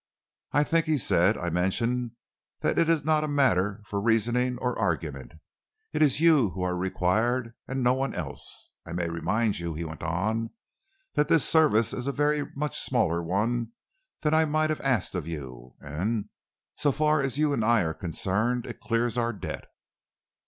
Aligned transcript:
"I 0.51 0.63
think," 0.63 0.87
he 0.87 0.97
said, 0.97 1.37
"I 1.37 1.51
mentioned 1.51 2.13
that 2.61 2.75
this 2.75 2.89
is 2.89 3.05
not 3.05 3.23
a 3.23 3.27
matter 3.27 3.83
for 3.85 4.01
reasoning 4.01 4.57
or 4.57 4.75
argument. 4.79 5.33
It 5.93 6.01
is 6.01 6.19
you 6.19 6.49
who 6.49 6.63
are 6.63 6.75
required, 6.75 7.53
and 7.67 7.83
no 7.83 7.93
one 7.93 8.15
else. 8.15 8.71
I 8.83 8.93
may 8.93 9.07
remind 9.07 9.59
you," 9.59 9.75
he 9.75 9.83
went 9.85 10.01
on, 10.01 10.49
"that 11.13 11.27
this 11.27 11.45
service 11.47 11.93
is 11.93 12.07
a 12.07 12.11
very 12.11 12.47
much 12.55 12.79
smaller 12.79 13.21
one 13.21 13.73
than 14.23 14.33
I 14.33 14.45
might 14.45 14.71
have 14.71 14.81
asked 14.81 15.13
you, 15.13 15.75
and, 15.79 16.29
so 16.75 16.91
far 16.91 17.21
as 17.21 17.37
you 17.37 17.53
and 17.53 17.63
I 17.63 17.83
are 17.83 17.93
concerned, 17.93 18.65
it 18.65 18.79
clears 18.79 19.19
our 19.19 19.33
debt." 19.33 19.67